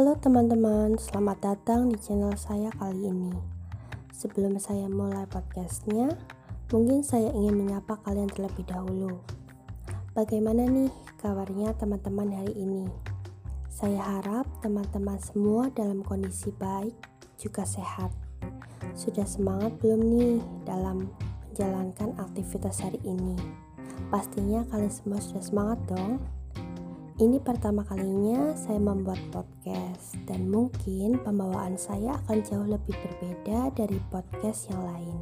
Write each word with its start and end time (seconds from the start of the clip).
Halo 0.00 0.16
teman-teman, 0.16 0.96
selamat 0.96 1.38
datang 1.44 1.92
di 1.92 2.00
channel 2.00 2.32
saya 2.32 2.72
kali 2.80 3.12
ini. 3.12 3.36
Sebelum 4.16 4.56
saya 4.56 4.88
mulai 4.88 5.28
podcastnya, 5.28 6.16
mungkin 6.72 7.04
saya 7.04 7.28
ingin 7.36 7.60
menyapa 7.60 8.00
kalian 8.08 8.32
terlebih 8.32 8.64
dahulu. 8.64 9.20
Bagaimana 10.16 10.64
nih 10.64 10.88
kabarnya 11.20 11.76
teman-teman 11.76 12.32
hari 12.32 12.56
ini? 12.56 12.88
Saya 13.68 14.00
harap 14.00 14.48
teman-teman 14.64 15.20
semua 15.20 15.68
dalam 15.68 16.00
kondisi 16.00 16.48
baik, 16.56 16.96
juga 17.36 17.68
sehat. 17.68 18.08
Sudah 18.96 19.28
semangat 19.28 19.76
belum 19.84 20.00
nih 20.00 20.40
dalam 20.64 21.12
menjalankan 21.52 22.16
aktivitas 22.16 22.80
hari 22.80 23.04
ini? 23.04 23.36
Pastinya 24.08 24.64
kalian 24.72 24.88
semua 24.88 25.20
sudah 25.20 25.44
semangat 25.44 25.76
dong. 25.92 26.39
Ini 27.20 27.36
pertama 27.36 27.84
kalinya 27.84 28.56
saya 28.56 28.80
membuat 28.80 29.20
podcast 29.28 30.16
dan 30.24 30.48
mungkin 30.48 31.20
pembawaan 31.20 31.76
saya 31.76 32.16
akan 32.24 32.40
jauh 32.40 32.64
lebih 32.64 32.96
berbeda 32.96 33.76
dari 33.76 34.00
podcast 34.08 34.72
yang 34.72 34.80
lain. 34.88 35.16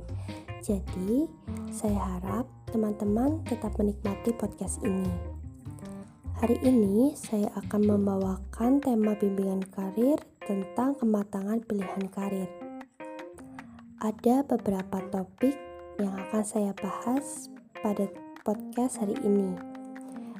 Jadi, 0.62 1.26
saya 1.74 1.98
harap 1.98 2.46
teman-teman 2.70 3.42
tetap 3.50 3.74
menikmati 3.82 4.30
podcast 4.30 4.78
ini. 4.86 5.10
Hari 6.38 6.62
ini 6.62 7.18
saya 7.18 7.50
akan 7.66 7.90
membawakan 7.90 8.78
tema 8.78 9.18
bimbingan 9.18 9.66
karir 9.66 10.22
tentang 10.46 10.94
kematangan 11.02 11.66
pilihan 11.66 12.06
karir. 12.14 12.46
Ada 13.98 14.46
beberapa 14.46 15.02
topik 15.10 15.58
yang 15.98 16.14
akan 16.14 16.46
saya 16.46 16.70
bahas 16.78 17.50
pada 17.82 18.06
podcast 18.46 19.02
hari 19.02 19.18
ini 19.26 19.77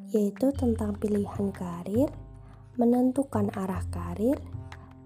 yaitu 0.09 0.49
tentang 0.57 0.97
pilihan 0.97 1.53
karir, 1.53 2.09
menentukan 2.81 3.53
arah 3.53 3.85
karir, 3.93 4.41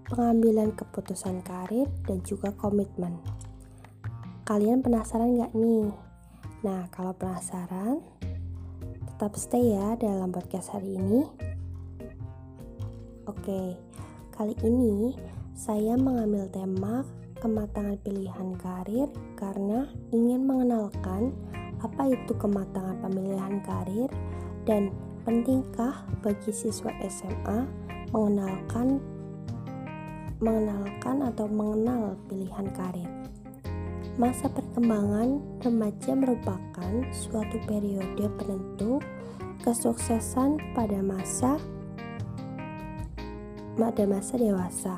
pengambilan 0.07 0.71
keputusan 0.71 1.43
karir, 1.43 1.91
dan 2.07 2.23
juga 2.23 2.55
komitmen. 2.55 3.19
Kalian 4.47 4.79
penasaran 4.79 5.39
gak 5.39 5.55
nih? 5.55 5.91
Nah, 6.63 6.87
kalau 6.91 7.11
penasaran, 7.15 7.99
tetap 9.11 9.35
stay 9.35 9.75
ya 9.75 9.99
dalam 9.99 10.31
podcast 10.31 10.71
hari 10.71 10.95
ini. 10.95 11.27
Oke, 13.27 13.75
kali 14.35 14.55
ini 14.63 15.15
saya 15.55 15.95
mengambil 15.99 16.47
tema 16.51 17.03
kematangan 17.43 17.99
pilihan 18.03 18.55
karir 18.59 19.11
karena 19.35 19.87
ingin 20.15 20.47
mengenalkan 20.47 21.35
apa 21.83 22.07
itu 22.07 22.31
kematangan 22.39 23.03
pemilihan 23.03 23.59
karir 23.67 24.07
dan 24.63 24.91
pentingkah 25.23 26.03
bagi 26.23 26.51
siswa 26.51 26.91
SMA 27.07 27.67
mengenalkan 28.11 28.99
mengenalkan 30.43 31.23
atau 31.23 31.47
mengenal 31.47 32.19
pilihan 32.27 32.67
karir? 32.75 33.11
Masa 34.19 34.45
perkembangan 34.45 35.41
remaja 35.65 36.11
merupakan 36.13 36.91
suatu 37.09 37.57
periode 37.65 38.29
penentu 38.37 39.01
kesuksesan 39.65 40.59
pada 40.77 40.99
masa 41.01 41.57
pada 43.73 44.03
masa 44.05 44.37
dewasa. 44.37 44.95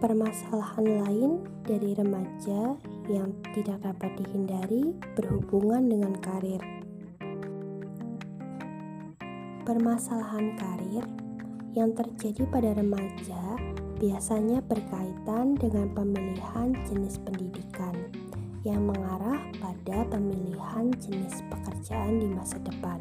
Permasalahan 0.00 1.04
lain 1.04 1.30
dari 1.64 1.96
remaja 1.96 2.76
yang 3.08 3.32
tidak 3.52 3.80
dapat 3.84 4.10
dihindari 4.20 4.92
berhubungan 5.16 5.84
dengan 5.88 6.12
karir. 6.20 6.83
Permasalahan 9.64 10.60
karir 10.60 11.08
yang 11.72 11.96
terjadi 11.96 12.44
pada 12.52 12.76
remaja 12.76 13.56
biasanya 13.96 14.60
berkaitan 14.60 15.56
dengan 15.56 15.88
pemilihan 15.96 16.76
jenis 16.84 17.16
pendidikan 17.24 17.96
yang 18.60 18.84
mengarah 18.84 19.40
pada 19.56 20.04
pemilihan 20.12 20.92
jenis 21.00 21.40
pekerjaan 21.48 22.20
di 22.20 22.28
masa 22.28 22.60
depan. 22.60 23.00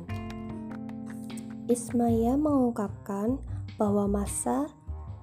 Ismaya 1.67 2.39
mengungkapkan 2.39 3.43
bahwa 3.75 4.23
masa 4.23 4.71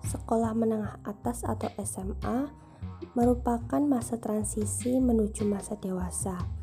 sekolah 0.04 0.52
menengah 0.52 1.00
atas 1.08 1.40
atau 1.48 1.72
SMA 1.80 2.52
merupakan 3.16 3.80
masa 3.80 4.20
transisi 4.20 5.00
menuju 5.00 5.48
masa 5.48 5.72
dewasa 5.80 6.59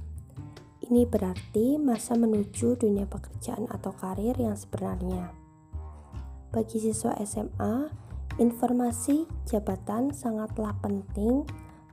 ini 0.88 1.04
berarti 1.04 1.76
masa 1.76 2.16
menuju 2.16 2.80
dunia 2.80 3.04
pekerjaan 3.12 3.68
atau 3.68 3.92
karir 3.92 4.36
yang 4.40 4.56
sebenarnya. 4.56 5.36
Bagi 6.48 6.80
siswa 6.80 7.12
SMA, 7.28 7.92
informasi 8.40 9.28
jabatan 9.44 10.16
sangatlah 10.16 10.72
penting 10.80 11.44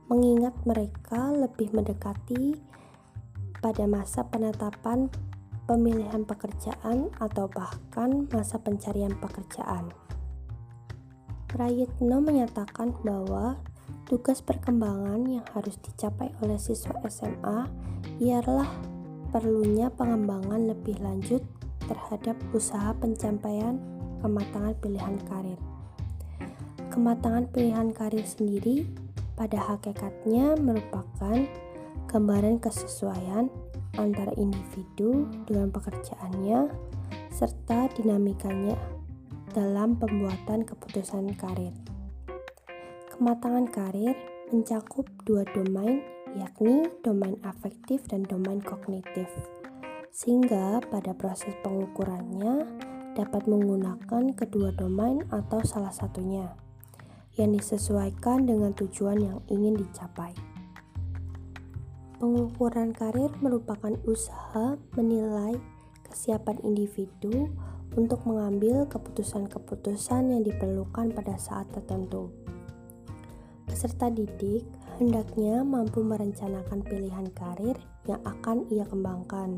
mengingat 0.07 0.55
mereka 0.63 1.33
lebih 1.35 1.75
mendekati 1.75 2.55
pada 3.59 3.83
masa 3.83 4.23
penetapan 4.31 5.11
pemilihan 5.65 6.23
pekerjaan 6.23 7.09
atau 7.17 7.49
bahkan 7.51 8.29
masa 8.31 8.61
pencarian 8.61 9.11
pekerjaan. 9.17 9.91
Prayitno 11.51 12.21
menyatakan 12.21 12.93
bahwa 13.01 13.59
tugas 14.05 14.41
perkembangan 14.45 15.25
yang 15.25 15.45
harus 15.57 15.81
dicapai 15.81 16.29
oleh 16.45 16.57
siswa 16.61 16.93
SMA 17.09 17.65
ialah 18.21 18.69
perlunya 19.33 19.89
pengembangan 19.91 20.69
lebih 20.71 21.01
lanjut 21.01 21.41
terhadap 21.85 22.37
usaha 22.53 22.93
pencapaian 22.97 23.77
kematangan 24.21 24.73
pilihan 24.81 25.17
karir. 25.27 25.59
Kematangan 26.89 27.51
pilihan 27.51 27.91
karir 27.91 28.23
sendiri 28.23 28.87
pada 29.35 29.59
hakikatnya 29.59 30.55
merupakan 30.55 31.43
gambaran 32.07 32.63
kesesuaian 32.63 33.51
antara 33.99 34.31
individu 34.39 35.27
dengan 35.43 35.71
pekerjaannya 35.75 36.71
serta 37.35 37.91
dinamikanya 37.99 38.79
dalam 39.51 39.99
pembuatan 39.99 40.63
keputusan 40.63 41.35
karir. 41.35 41.75
Kematangan 43.15 43.71
karir 43.71 44.11
mencakup 44.51 45.07
dua 45.23 45.47
domain 45.55 46.03
yakni 46.35 46.83
domain 46.99 47.39
afektif 47.47 48.03
dan 48.11 48.27
domain 48.27 48.59
kognitif. 48.59 49.31
Sehingga 50.11 50.83
pada 50.91 51.15
proses 51.15 51.55
pengukurannya 51.63 52.67
dapat 53.15 53.47
menggunakan 53.47 54.35
kedua 54.35 54.75
domain 54.75 55.23
atau 55.31 55.63
salah 55.63 55.95
satunya 55.95 56.59
yang 57.39 57.55
disesuaikan 57.55 58.43
dengan 58.43 58.75
tujuan 58.75 59.23
yang 59.23 59.39
ingin 59.47 59.79
dicapai. 59.79 60.35
Pengukuran 62.19 62.91
karir 62.91 63.31
merupakan 63.39 63.95
usaha 64.03 64.75
menilai 64.99 65.55
kesiapan 66.03 66.59
individu 66.67 67.47
untuk 67.95 68.27
mengambil 68.27 68.83
keputusan-keputusan 68.91 70.35
yang 70.35 70.43
diperlukan 70.43 71.15
pada 71.15 71.39
saat 71.39 71.71
tertentu. 71.71 72.31
Peserta 73.65 74.13
didik 74.13 74.61
hendaknya 75.01 75.65
mampu 75.65 76.05
merencanakan 76.05 76.85
pilihan 76.85 77.27
karir 77.33 77.73
yang 78.05 78.21
akan 78.21 78.69
ia 78.69 78.85
kembangkan. 78.85 79.57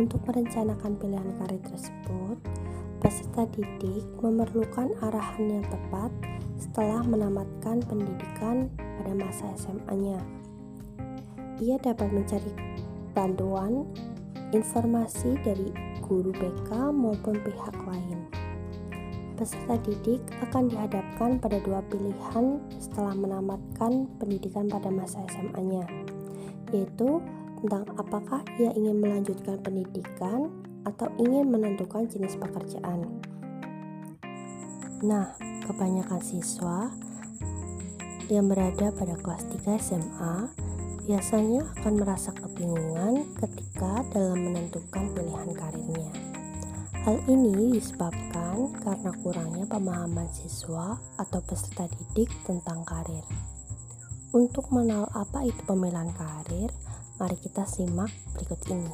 Untuk 0.00 0.24
merencanakan 0.24 0.96
pilihan 0.96 1.30
karir 1.36 1.60
tersebut, 1.68 2.40
peserta 3.04 3.44
didik 3.52 4.08
memerlukan 4.24 4.96
arahan 5.04 5.60
yang 5.60 5.66
tepat 5.68 6.08
setelah 6.56 7.04
menamatkan 7.04 7.84
pendidikan 7.84 8.72
pada 8.76 9.12
masa 9.12 9.52
SMA-nya. 9.60 10.18
Ia 11.60 11.76
dapat 11.78 12.08
mencari 12.08 12.52
bantuan 13.12 13.84
informasi 14.56 15.36
dari 15.44 15.68
guru 16.00 16.32
BK 16.32 16.72
maupun 16.96 17.36
pihak 17.44 17.76
lain 17.84 18.17
peserta 19.38 19.78
didik 19.86 20.18
akan 20.42 20.66
dihadapkan 20.66 21.38
pada 21.38 21.62
dua 21.62 21.78
pilihan 21.86 22.58
setelah 22.82 23.14
menamatkan 23.14 24.10
pendidikan 24.18 24.66
pada 24.66 24.90
masa 24.90 25.22
SMA-nya, 25.30 25.86
yaitu 26.74 27.22
tentang 27.62 27.86
apakah 27.94 28.42
ia 28.58 28.74
ingin 28.74 28.98
melanjutkan 28.98 29.62
pendidikan 29.62 30.50
atau 30.82 31.06
ingin 31.22 31.46
menentukan 31.46 32.10
jenis 32.10 32.34
pekerjaan. 32.34 33.06
Nah, 35.06 35.38
kebanyakan 35.62 36.18
siswa 36.18 36.90
yang 38.26 38.50
berada 38.50 38.90
pada 38.90 39.14
kelas 39.14 39.46
3 39.54 39.78
SMA 39.78 40.36
biasanya 41.08 41.64
akan 41.80 41.94
merasa 42.04 42.36
kebingungan 42.36 43.24
ketika 43.40 44.04
dalam 44.12 44.52
menentukan 44.52 45.16
pilihan 45.16 45.50
karirnya. 45.56 46.27
Hal 47.06 47.22
ini 47.30 47.78
disebabkan 47.78 48.74
karena 48.82 49.14
kurangnya 49.22 49.64
pemahaman 49.70 50.26
siswa 50.34 50.98
atau 51.14 51.40
peserta 51.46 51.86
didik 51.86 52.26
tentang 52.42 52.82
karir. 52.82 53.22
Untuk 54.34 54.74
mengenal 54.74 55.06
apa 55.14 55.46
itu 55.46 55.62
pemilihan 55.62 56.10
karir, 56.18 56.74
mari 57.22 57.38
kita 57.38 57.62
simak 57.70 58.10
berikut 58.34 58.58
ini. 58.74 58.90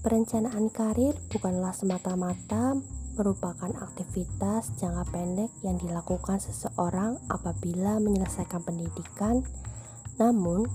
Perencanaan 0.00 0.72
karir 0.72 1.12
bukanlah 1.28 1.76
semata-mata 1.76 2.76
merupakan 3.14 3.70
aktivitas 3.84 4.74
jangka 4.80 5.04
pendek 5.12 5.52
yang 5.60 5.78
dilakukan 5.78 6.40
seseorang 6.40 7.20
apabila 7.28 8.00
menyelesaikan 8.00 8.64
pendidikan, 8.64 9.44
namun 10.16 10.66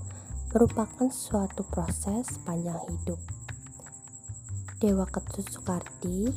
merupakan 0.54 1.10
suatu 1.10 1.66
proses 1.68 2.38
panjang 2.42 2.78
hidup. 2.86 3.39
Dewa 4.80 5.04
Ketut 5.04 5.44
Soekardi 5.44 6.32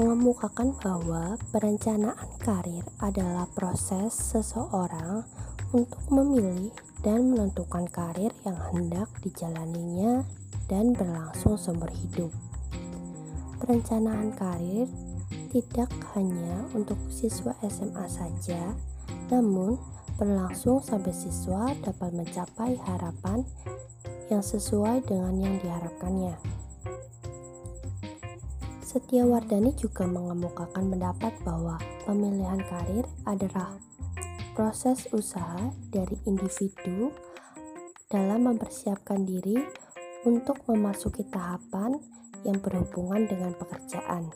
mengemukakan 0.00 0.80
bahwa 0.80 1.36
perencanaan 1.52 2.32
karir 2.40 2.80
adalah 3.04 3.44
proses 3.52 4.16
seseorang 4.16 5.28
untuk 5.76 6.00
memilih 6.08 6.72
dan 7.04 7.28
menentukan 7.28 7.84
karir 7.92 8.32
yang 8.48 8.56
hendak 8.72 9.12
dijalaninya 9.20 10.24
dan 10.72 10.96
berlangsung 10.96 11.60
seumur 11.60 11.92
hidup. 11.92 12.32
Perencanaan 13.60 14.32
karir 14.32 14.88
tidak 15.52 15.92
hanya 16.16 16.64
untuk 16.72 16.96
siswa 17.12 17.52
SMA 17.60 18.08
saja, 18.08 18.72
namun 19.28 19.76
berlangsung 20.16 20.80
sampai 20.80 21.12
siswa 21.12 21.76
dapat 21.84 22.08
mencapai 22.08 22.80
harapan 22.88 23.44
yang 24.32 24.40
sesuai 24.40 25.04
dengan 25.04 25.36
yang 25.36 25.60
diharapkannya. 25.60 26.64
Setia 28.96 29.28
Wardani 29.28 29.76
juga 29.76 30.08
mengemukakan 30.08 30.88
pendapat 30.88 31.28
bahwa 31.44 31.76
pemilihan 32.08 32.56
karir 32.64 33.04
adalah 33.28 33.76
proses 34.56 35.04
usaha 35.12 35.68
dari 35.92 36.16
individu 36.24 37.12
dalam 38.08 38.48
mempersiapkan 38.48 39.20
diri 39.20 39.60
untuk 40.24 40.64
memasuki 40.64 41.28
tahapan 41.28 42.00
yang 42.48 42.56
berhubungan 42.64 43.28
dengan 43.28 43.52
pekerjaan. 43.60 44.32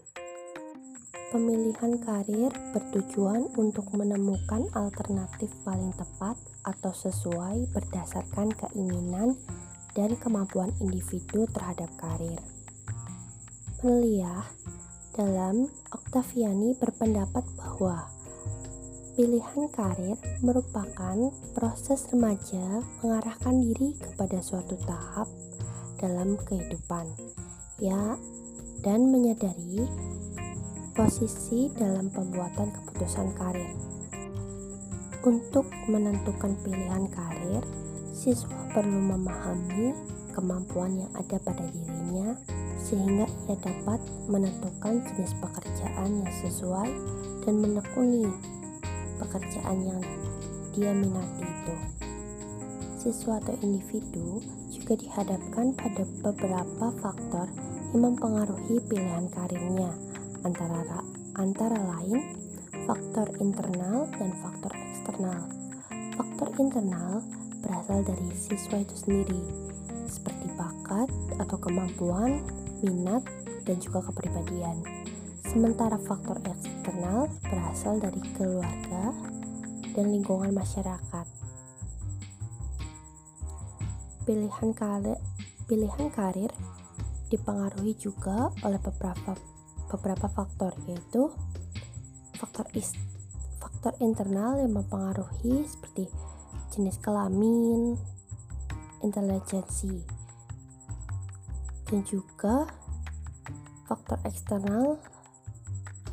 Pemilihan 1.32 1.96
karir 2.04 2.52
bertujuan 2.76 3.48
untuk 3.56 3.88
menemukan 3.96 4.68
alternatif 4.76 5.48
paling 5.64 5.96
tepat 5.96 6.36
atau 6.68 6.92
sesuai 6.92 7.64
berdasarkan 7.72 8.52
keinginan 8.52 9.40
dan 9.96 10.20
kemampuan 10.20 10.68
individu 10.84 11.48
terhadap 11.48 11.88
karir. 11.96 12.59
Melia 13.80 14.44
dalam 15.16 15.64
Octaviani 15.88 16.76
berpendapat 16.76 17.48
bahwa 17.56 18.12
pilihan 19.16 19.72
karir 19.72 20.20
merupakan 20.44 21.16
proses 21.56 22.04
remaja 22.12 22.84
mengarahkan 23.00 23.56
diri 23.56 23.96
kepada 23.96 24.44
suatu 24.44 24.76
tahap 24.84 25.32
dalam 25.96 26.36
kehidupan 26.44 27.08
ya 27.80 28.20
dan 28.84 29.08
menyadari 29.08 29.88
posisi 30.92 31.72
dalam 31.72 32.12
pembuatan 32.12 32.76
keputusan 32.76 33.32
karir. 33.32 33.72
Untuk 35.24 35.64
menentukan 35.88 36.52
pilihan 36.60 37.08
karir, 37.08 37.64
siswa 38.12 38.60
perlu 38.76 39.00
memahami 39.08 39.96
kemampuan 40.36 41.00
yang 41.00 41.12
ada 41.16 41.40
pada 41.40 41.64
dirinya 41.64 42.36
sehingga 42.90 43.30
ia 43.46 43.56
dapat 43.62 44.02
menentukan 44.26 44.98
jenis 45.06 45.30
pekerjaan 45.38 46.26
yang 46.26 46.34
sesuai 46.42 46.90
dan 47.46 47.54
menekuni 47.62 48.26
pekerjaan 49.22 49.78
yang 49.86 50.02
dia 50.74 50.90
minati 50.90 51.46
itu. 51.46 51.74
Siswa 52.98 53.38
atau 53.38 53.54
individu 53.62 54.42
juga 54.74 54.98
dihadapkan 54.98 55.72
pada 55.78 56.02
beberapa 56.20 56.86
faktor 56.98 57.46
yang 57.94 58.10
mempengaruhi 58.10 58.82
pilihan 58.90 59.30
karirnya 59.30 59.94
antara 60.42 60.82
antara 61.38 61.78
lain 61.78 62.18
faktor 62.90 63.30
internal 63.38 64.10
dan 64.18 64.34
faktor 64.42 64.72
eksternal. 64.74 65.46
Faktor 66.18 66.48
internal 66.58 67.22
berasal 67.62 68.02
dari 68.02 68.28
siswa 68.34 68.82
itu 68.82 68.94
sendiri, 68.98 69.40
seperti 70.10 70.48
bakat 70.58 71.08
atau 71.38 71.56
kemampuan, 71.60 72.42
minat, 72.82 73.24
dan 73.64 73.76
juga 73.78 74.04
kepribadian. 74.10 74.82
Sementara 75.46 75.98
faktor 75.98 76.38
eksternal 76.46 77.26
berasal 77.50 77.98
dari 77.98 78.22
keluarga 78.38 79.10
dan 79.94 80.06
lingkungan 80.14 80.54
masyarakat. 80.54 81.26
Pilihan 84.24 84.70
karir, 84.76 85.18
pilihan 85.66 86.06
karir 86.14 86.52
dipengaruhi 87.30 87.94
juga 87.98 88.50
oleh 88.62 88.78
beberapa 88.78 89.38
beberapa 89.90 90.26
faktor 90.30 90.74
yaitu 90.86 91.30
faktor 92.38 92.66
is 92.78 92.94
faktor 93.58 93.94
internal 93.98 94.58
yang 94.58 94.70
mempengaruhi 94.74 95.66
seperti 95.66 96.06
jenis 96.70 96.98
kelamin, 97.02 97.98
intelijensi, 99.02 100.02
dan 101.90 102.06
juga 102.06 102.70
faktor 103.90 104.22
eksternal 104.22 105.02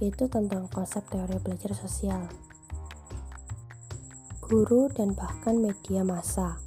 yaitu 0.02 0.26
tentang 0.30 0.70
konsep 0.70 1.02
teori 1.10 1.38
belajar 1.42 1.74
sosial, 1.74 2.22
guru, 4.46 4.90
dan 4.94 5.18
bahkan 5.18 5.58
media 5.58 6.06
massa. 6.06 6.58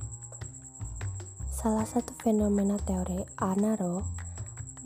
Salah 1.51 1.87
satu 1.87 2.11
fenomena 2.23 2.75
teori 2.83 3.23
Anaro 3.39 4.03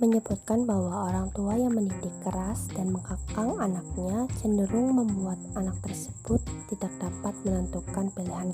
menyebutkan 0.02 0.66
bahwa 0.66 1.08
orang 1.08 1.30
tua 1.32 1.54
yang 1.54 1.72
mendidik 1.72 2.12
keras 2.20 2.66
dan 2.74 2.90
mengkekang 2.90 3.56
anaknya 3.62 4.26
cenderung 4.42 4.92
membuat 4.92 5.38
anak 5.54 5.78
tersebut 5.86 6.42
tidak 6.68 6.90
dapat 6.98 7.32
menentukan 7.46 8.10
pilihan 8.12 8.50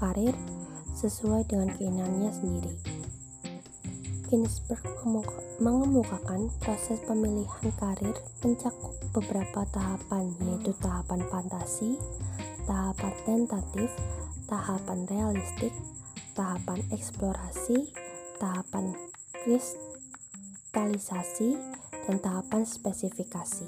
karir 0.00 0.34
sesuai 0.96 1.44
dengan 1.44 1.70
keinginannya 1.76 2.30
sendiri. 2.32 2.95
Ginsberg 4.26 4.82
mengemukakan 5.62 6.50
proses 6.58 6.98
pemilihan 7.06 7.70
karir 7.78 8.16
mencakup 8.42 8.94
beberapa 9.14 9.62
tahapan 9.70 10.34
yaitu 10.42 10.74
tahapan 10.82 11.22
fantasi, 11.30 11.94
tahapan 12.66 13.14
tentatif, 13.22 13.90
tahapan 14.50 15.06
realistik, 15.06 15.70
tahapan 16.34 16.82
eksplorasi, 16.90 17.94
tahapan 18.42 18.92
kris 19.46 19.78
kristalisasi, 20.76 21.56
dan 22.04 22.20
tahapan 22.20 22.68
spesifikasi. 22.68 23.64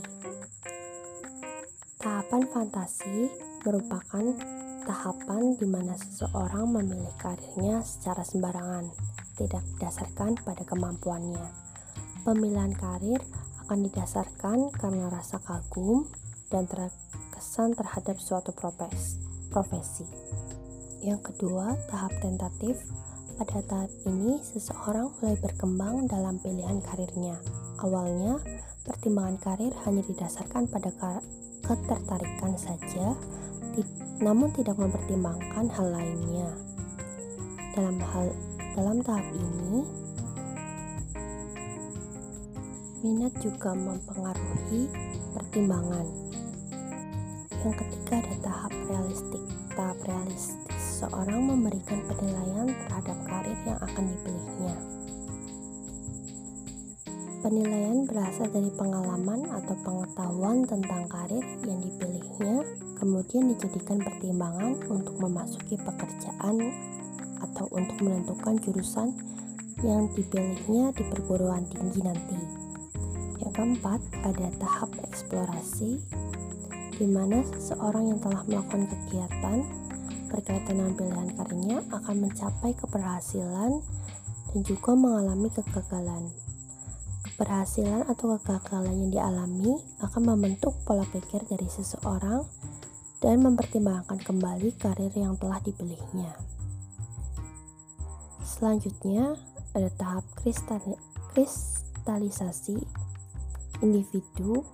Tahapan 1.96 2.42
fantasi 2.52 3.32
merupakan 3.64 4.36
tahapan 4.84 5.56
di 5.56 5.64
mana 5.64 5.96
seseorang 5.96 6.68
memilih 6.68 7.08
karirnya 7.16 7.80
secara 7.80 8.20
sembarangan, 8.28 8.92
tidak 9.38 9.62
didasarkan 9.78 10.34
pada 10.42 10.66
kemampuannya. 10.66 11.46
Pemilihan 12.26 12.74
karir 12.74 13.22
akan 13.62 13.86
didasarkan 13.86 14.74
karena 14.74 15.06
rasa 15.06 15.38
kagum 15.38 16.10
dan 16.50 16.66
terkesan 16.66 17.78
terhadap 17.78 18.18
suatu 18.18 18.50
profesi. 19.48 20.04
Yang 20.98 21.30
kedua, 21.30 21.78
tahap 21.86 22.10
tentatif 22.18 22.82
pada 23.38 23.62
tahap 23.62 23.92
ini, 24.02 24.42
seseorang 24.42 25.14
mulai 25.22 25.38
berkembang 25.38 26.10
dalam 26.10 26.42
pilihan 26.42 26.82
karirnya. 26.82 27.38
Awalnya, 27.78 28.42
pertimbangan 28.82 29.38
karir 29.38 29.70
hanya 29.86 30.02
didasarkan 30.02 30.66
pada 30.66 30.90
ketertarikan 31.62 32.58
saja, 32.58 33.14
namun 34.18 34.50
tidak 34.50 34.74
mempertimbangkan 34.74 35.70
hal 35.70 35.86
lainnya. 35.86 36.50
Dalam 37.78 38.02
hal 38.02 38.34
dalam 38.78 39.02
tahap 39.02 39.26
ini, 39.34 39.82
minat 43.02 43.34
juga 43.42 43.74
mempengaruhi 43.74 44.86
pertimbangan. 45.34 46.06
Yang 47.66 47.74
ketiga 47.82 48.22
ada 48.22 48.36
tahap 48.38 48.72
realistik. 48.86 49.42
Tahap 49.74 49.98
realistik 50.06 50.70
seseorang 50.78 51.42
memberikan 51.42 52.06
penilaian 52.06 52.70
terhadap 52.70 53.18
karir 53.26 53.58
yang 53.66 53.78
akan 53.82 54.04
dipilihnya. 54.14 54.74
Penilaian 57.42 58.06
berasal 58.06 58.46
dari 58.46 58.70
pengalaman 58.78 59.42
atau 59.58 59.74
pengetahuan 59.82 60.62
tentang 60.70 61.02
karir 61.10 61.42
yang 61.66 61.82
dipilihnya, 61.82 62.62
kemudian 62.94 63.50
dijadikan 63.50 63.98
pertimbangan 64.06 64.78
untuk 64.86 65.18
memasuki 65.18 65.74
pekerjaan 65.82 66.62
atau 67.42 67.70
untuk 67.70 67.98
menentukan 68.02 68.58
jurusan 68.62 69.14
yang 69.86 70.10
dipilihnya 70.14 70.90
di 70.94 71.02
perguruan 71.06 71.62
tinggi 71.70 72.02
nanti. 72.02 72.38
Yang 73.38 73.52
keempat, 73.54 74.00
ada 74.26 74.46
tahap 74.58 74.90
eksplorasi, 75.06 76.02
di 76.98 77.06
mana 77.06 77.46
seseorang 77.54 78.10
yang 78.10 78.18
telah 78.18 78.42
melakukan 78.42 78.90
kegiatan 78.90 79.62
berkaitan 80.28 80.76
dengan 80.76 80.92
pilihan 80.92 81.30
karirnya 81.40 81.78
akan 81.88 82.16
mencapai 82.28 82.76
keberhasilan 82.76 83.80
dan 84.52 84.60
juga 84.66 84.92
mengalami 84.92 85.48
kegagalan. 85.48 86.28
Keberhasilan 87.24 88.04
atau 88.10 88.36
kegagalan 88.36 89.08
yang 89.08 89.10
dialami 89.14 89.78
akan 90.02 90.22
membentuk 90.34 90.74
pola 90.84 91.06
pikir 91.08 91.46
dari 91.48 91.70
seseorang 91.70 92.44
dan 93.18 93.42
mempertimbangkan 93.42 94.18
kembali 94.22 94.74
karir 94.78 95.10
yang 95.14 95.34
telah 95.38 95.58
dipilihnya. 95.62 96.57
Selanjutnya, 98.58 99.38
ada 99.70 99.86
tahap 99.94 100.26
kristalisasi 101.30 102.74
individu 103.86 104.66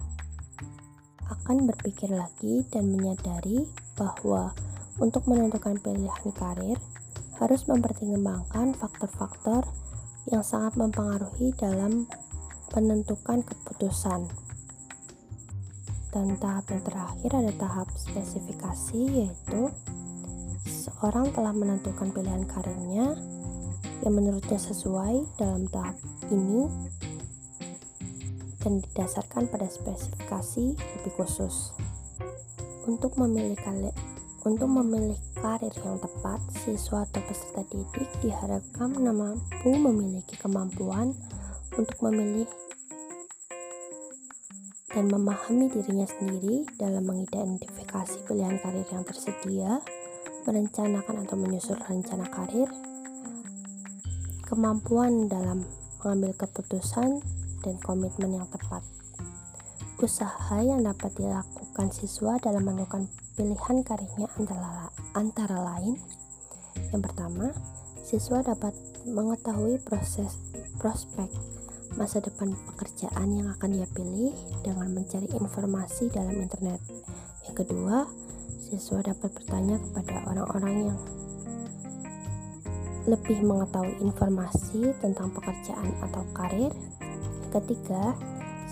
akan 1.29 1.69
berpikir 1.69 2.09
lagi 2.09 2.65
dan 2.73 2.89
menyadari 2.89 3.69
bahwa 3.93 4.57
untuk 4.97 5.29
menentukan 5.29 5.77
pilihan 5.85 6.33
karir 6.33 6.81
harus 7.37 7.69
mempertimbangkan 7.69 8.73
faktor-faktor 8.73 9.69
yang 10.33 10.41
sangat 10.41 10.81
mempengaruhi 10.81 11.53
dalam 11.61 12.09
penentukan 12.73 13.45
keputusan. 13.45 14.33
Dan 16.09 16.41
tahap 16.41 16.73
yang 16.73 16.81
terakhir 16.89 17.31
ada 17.37 17.53
tahap 17.61 17.93
spesifikasi 18.01 19.29
yaitu 19.29 19.69
seorang 20.65 21.29
telah 21.37 21.53
menentukan 21.53 22.09
pilihan 22.17 22.49
karirnya 22.49 23.13
yang 24.03 24.19
menurutnya 24.19 24.59
sesuai 24.59 25.39
dalam 25.39 25.71
tahap 25.71 25.95
ini 26.33 26.67
dan 28.65 28.81
didasarkan 28.81 29.47
pada 29.53 29.69
spesifikasi 29.69 30.75
lebih 30.75 31.13
khusus. 31.21 31.77
Untuk 32.89 33.15
memilih 33.21 33.57
untuk 34.45 34.69
memilih 34.69 35.17
karir 35.41 35.73
yang 35.85 35.97
tepat, 36.01 36.41
siswa 36.65 37.09
atau 37.09 37.21
peserta 37.25 37.65
didik 37.73 38.09
diharapkan 38.21 38.93
mampu 38.93 39.73
memiliki 39.73 40.37
kemampuan 40.37 41.17
untuk 41.77 41.97
memilih 42.05 42.45
dan 44.95 45.11
memahami 45.11 45.73
dirinya 45.73 46.07
sendiri 46.07 46.63
dalam 46.79 47.03
mengidentifikasi 47.03 48.31
pilihan 48.31 48.63
karir 48.63 48.87
yang 48.95 49.03
tersedia, 49.03 49.83
merencanakan 50.47 51.27
atau 51.27 51.35
menyusun 51.35 51.81
rencana 51.83 52.31
karir, 52.31 52.71
kemampuan 54.45 55.27
dalam 55.27 55.65
mengambil 56.05 56.37
keputusan, 56.37 57.25
dan 57.65 57.81
komitmen 57.81 58.37
yang 58.37 58.49
tepat. 58.53 58.85
Usaha 59.97 60.61
yang 60.61 60.85
dapat 60.85 61.17
dilakukan 61.17 61.89
siswa 61.89 62.37
dalam 62.37 62.69
menentukan 62.69 63.09
pilihan 63.41 63.81
karirnya 63.81 64.29
antara, 64.37 64.93
antara 65.17 65.57
lain 65.65 65.97
yang 66.93 67.03
pertama, 67.03 67.51
siswa 68.03 68.43
dapat 68.43 68.75
mengetahui 69.07 69.81
proses 69.83 70.37
prospek 70.79 71.31
masa 71.95 72.19
depan 72.19 72.51
pekerjaan 72.75 73.31
yang 73.31 73.49
akan 73.55 73.71
dia 73.71 73.87
pilih 73.95 74.35
dengan 74.67 74.91
mencari 74.91 75.31
informasi 75.31 76.11
dalam 76.11 76.35
internet. 76.35 76.83
Yang 77.47 77.67
kedua, 77.67 78.11
siswa 78.59 78.99
dapat 79.07 79.31
bertanya 79.31 79.79
kepada 79.79 80.27
orang-orang 80.27 80.91
yang 80.91 80.99
lebih 83.05 83.45
mengetahui 83.45 84.01
informasi 84.01 84.97
tentang 85.01 85.29
pekerjaan 85.33 85.93
atau 86.01 86.25
karir. 86.33 86.73
Ketiga, 87.53 88.17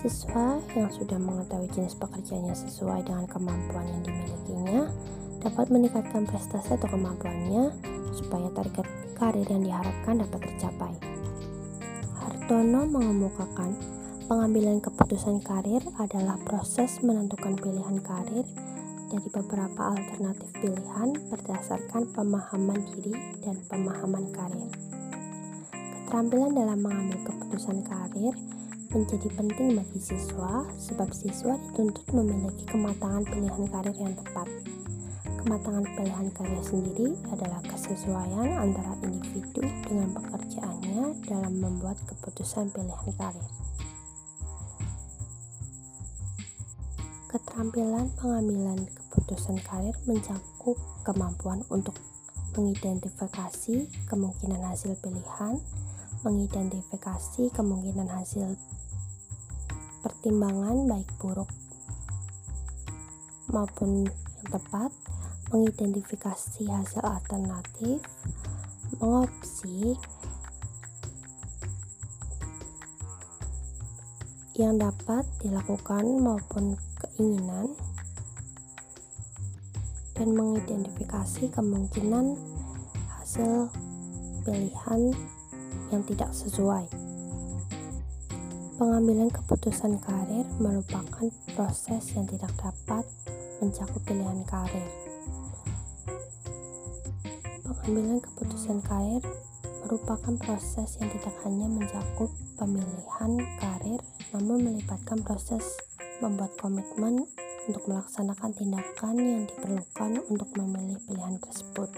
Siswa 0.03 0.59
yang 0.75 0.91
sudah 0.91 1.15
mengetahui 1.15 1.71
jenis 1.71 1.95
pekerjaannya 1.95 2.51
sesuai 2.51 3.07
dengan 3.07 3.23
kemampuan 3.23 3.87
yang 3.87 4.01
dimilikinya 4.03 4.91
dapat 5.39 5.71
meningkatkan 5.71 6.27
prestasi 6.27 6.75
atau 6.75 6.91
kemampuannya 6.91 7.71
supaya 8.11 8.51
target 8.51 8.87
karir 9.15 9.47
yang 9.47 9.63
diharapkan 9.63 10.19
dapat 10.27 10.39
tercapai. 10.43 10.93
Hartono 12.19 12.83
mengemukakan 12.89 13.71
pengambilan 14.27 14.83
keputusan 14.83 15.39
karir 15.39 15.83
adalah 15.95 16.35
proses 16.43 16.99
menentukan 16.99 17.55
pilihan 17.55 18.03
karir 18.03 18.43
dari 19.13 19.29
beberapa 19.29 19.93
alternatif 19.93 20.49
pilihan 20.57 21.13
berdasarkan 21.29 22.09
pemahaman 22.17 22.81
diri 22.89 23.13
dan 23.45 23.61
pemahaman 23.69 24.25
karir. 24.33 24.73
Keterampilan 25.69 26.57
dalam 26.57 26.81
mengambil 26.81 27.21
keputusan 27.21 27.85
karir 27.85 28.33
menjadi 28.89 29.29
penting 29.37 29.77
bagi 29.77 30.01
siswa 30.01 30.65
sebab 30.81 31.13
siswa 31.13 31.53
dituntut 31.61 32.09
memiliki 32.09 32.65
kematangan 32.65 33.21
pilihan 33.29 33.65
karir 33.69 33.95
yang 34.01 34.17
tepat. 34.17 34.49
Kematangan 35.45 35.85
pilihan 35.93 36.27
karir 36.33 36.63
sendiri 36.65 37.13
adalah 37.29 37.61
kesesuaian 37.69 38.49
antara 38.65 38.97
individu 39.05 39.61
dengan 39.85 40.09
pekerjaannya 40.17 41.21
dalam 41.29 41.53
membuat 41.61 42.01
keputusan 42.09 42.73
pilihan 42.73 43.13
karir. 43.13 43.49
Keterampilan 47.33 48.13
pengambilan 48.21 49.02
keputusan 49.13 49.61
karir 49.61 49.93
mencakup 50.09 50.73
kemampuan 51.05 51.61
untuk 51.69 51.93
mengidentifikasi 52.57 53.85
kemungkinan 54.09 54.61
hasil 54.65 54.97
pilihan, 55.05 55.61
mengidentifikasi 56.25 57.53
kemungkinan 57.53 58.09
hasil 58.09 58.57
pertimbangan 60.01 60.89
baik 60.89 61.09
buruk 61.21 61.49
maupun 63.53 64.09
yang 64.09 64.49
tepat, 64.49 64.89
mengidentifikasi 65.53 66.65
hasil 66.65 67.05
alternatif, 67.05 68.01
mengopsi 68.97 69.93
yang 74.53 74.77
dapat 74.77 75.25
dilakukan 75.41 76.05
maupun 76.21 76.77
keinginan, 76.97 77.72
dan 80.23 80.39
mengidentifikasi 80.39 81.51
kemungkinan 81.51 82.39
hasil 83.19 83.67
pilihan 84.47 85.11
yang 85.91 85.99
tidak 86.07 86.31
sesuai. 86.31 86.87
Pengambilan 88.79 89.27
keputusan 89.27 89.99
karir 89.99 90.47
merupakan 90.63 91.27
proses 91.59 92.15
yang 92.15 92.23
tidak 92.31 92.55
dapat 92.55 93.03
mencakup 93.59 93.99
pilihan 94.07 94.47
karir. 94.47 94.87
Pengambilan 97.67 98.23
keputusan 98.23 98.79
karir 98.79 99.19
merupakan 99.83 100.39
proses 100.39 101.03
yang 101.03 101.11
tidak 101.19 101.35
hanya 101.43 101.67
mencakup 101.67 102.31
pemilihan 102.55 103.31
karir, 103.59 103.99
namun 104.31 104.71
melibatkan 104.71 105.19
proses 105.19 105.75
membuat 106.23 106.55
komitmen 106.55 107.27
untuk 107.67 107.83
melaksanakan 107.87 108.51
tindakan 108.55 109.15
yang 109.19 109.43
diperlukan 109.47 110.11
untuk 110.27 110.49
memilih 110.59 110.99
pilihan 111.07 111.39
tersebut. 111.39 111.89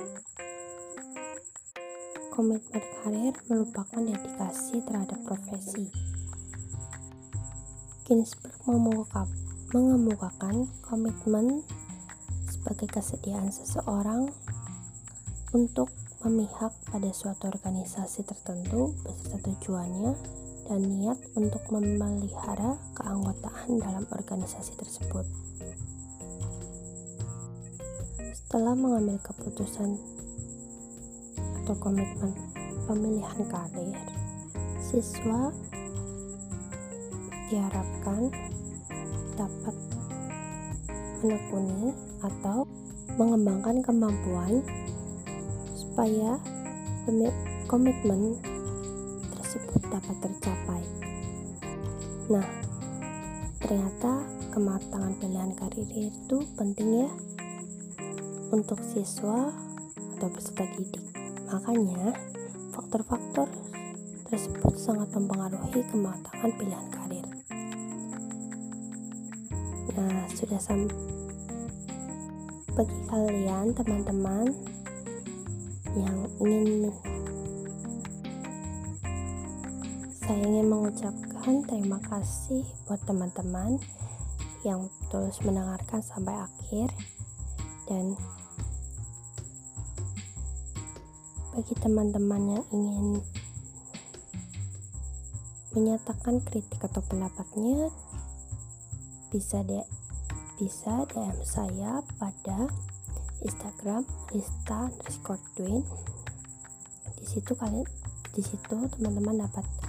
Komitmen 2.30 2.84
karir 3.02 3.34
merupakan 3.48 4.02
dedikasi 4.04 4.84
terhadap 4.84 5.20
profesi 5.24 5.88
Ginsberg 8.06 8.54
mengemukakan 9.74 10.70
komitmen 10.86 11.66
sebagai 12.46 12.86
kesediaan 12.94 13.50
seseorang 13.50 14.30
untuk 15.58 15.90
memihak 16.22 16.70
pada 16.94 17.10
suatu 17.10 17.50
organisasi 17.50 18.30
tertentu 18.30 18.94
beserta 19.02 19.42
tujuannya 19.42 20.14
dan 20.66 20.82
niat 20.82 21.20
untuk 21.38 21.62
memelihara 21.70 22.78
keanggotaan 22.98 23.78
dalam 23.78 24.06
organisasi 24.10 24.74
tersebut. 24.74 25.26
Setelah 28.34 28.74
mengambil 28.74 29.22
keputusan 29.22 29.98
atau 31.62 31.76
komitmen 31.78 32.34
pemilihan 32.90 33.42
karir, 33.46 33.98
siswa 34.82 35.54
diharapkan 37.50 38.34
dapat 39.38 39.76
menekuni 41.22 41.94
atau 42.26 42.66
mengembangkan 43.18 43.86
kemampuan 43.86 44.66
supaya 45.78 46.42
komitmen 47.70 48.42
dapat 49.96 50.16
tercapai. 50.20 50.84
Nah, 52.28 52.48
ternyata 53.64 54.28
kematangan 54.52 55.14
pilihan 55.24 55.56
karir 55.56 55.88
itu 55.96 56.38
penting 56.60 57.08
ya 57.08 57.10
untuk 58.52 58.84
siswa 58.84 59.56
atau 60.16 60.28
peserta 60.28 60.68
didik. 60.76 61.06
Makanya, 61.48 62.12
faktor-faktor 62.76 63.48
tersebut 64.28 64.76
sangat 64.76 65.08
mempengaruhi 65.16 65.80
kematangan 65.88 66.52
pilihan 66.60 66.88
karir. 66.92 67.28
Nah, 69.96 70.28
sudah 70.36 70.60
sam 70.60 70.92
bagi 72.76 73.00
kalian 73.08 73.72
teman-teman 73.72 74.52
yang 75.96 76.28
ingin 76.44 76.92
saya 80.26 80.42
ingin 80.42 80.74
mengucapkan 80.74 81.62
terima 81.70 82.02
kasih 82.02 82.66
buat 82.90 82.98
teman-teman 83.06 83.78
yang 84.66 84.90
terus 85.14 85.38
mendengarkan 85.46 86.02
sampai 86.02 86.34
akhir. 86.34 86.90
Dan 87.86 88.18
bagi 91.54 91.78
teman-teman 91.78 92.58
yang 92.58 92.66
ingin 92.74 93.22
menyatakan 95.78 96.42
kritik 96.42 96.82
atau 96.82 97.06
pendapatnya 97.06 97.94
bisa 99.30 99.62
de 99.62 99.86
bisa 100.58 101.06
DM 101.06 101.38
saya 101.46 102.02
pada 102.18 102.66
Instagram 103.46 104.02
Rista 104.34 104.90
underscore 104.90 105.46
Twin. 105.54 105.86
Di 107.14 107.26
situ 107.30 107.54
kalian 107.54 107.86
di 108.34 108.42
situ 108.42 108.90
teman-teman 108.90 109.46
dapat 109.46 109.86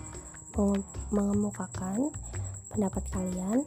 mengemukakan 1.13 2.09
pendapat 2.73 3.05
kalian. 3.13 3.65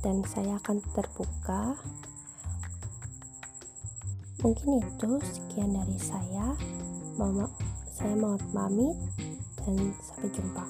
Dan 0.00 0.24
saya 0.24 0.56
akan 0.58 0.80
terbuka. 0.96 1.76
Mungkin 4.40 4.80
itu 4.80 5.10
sekian 5.20 5.76
dari 5.76 5.98
saya. 6.00 6.56
Mama 7.20 7.46
saya 7.92 8.16
mau 8.16 8.32
pamit 8.56 8.96
dan 9.60 9.92
sampai 10.00 10.32
jumpa 10.32 10.64